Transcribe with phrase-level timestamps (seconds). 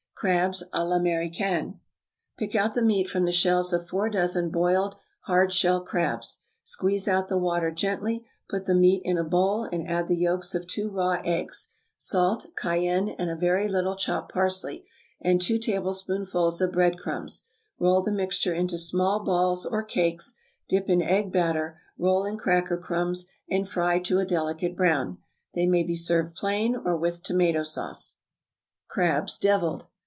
[0.21, 1.79] ]=Crabs, à l'Américaine.=
[2.37, 7.07] Pick out the meat from the shells of four dozen boiled hard shell crabs; squeeze
[7.07, 10.67] out the water gently; put the meat in a bowl, and add the yolks of
[10.67, 14.85] two raw eggs, salt, cayenne, and a very little chopped parsley,
[15.19, 17.45] and two tablespoonfuls of bread crumbs;
[17.79, 20.35] roll the mixture into small balls or cakes;
[20.69, 25.17] dip in egg batter, roll in cracker crumbs, and fry to a delicate brown.
[25.55, 28.17] They may be served plain or with tomato sauce.
[28.87, 29.87] =Crabs, Deviled.